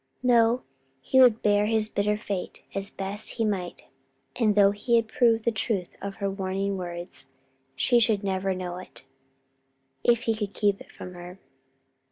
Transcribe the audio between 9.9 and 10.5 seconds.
if he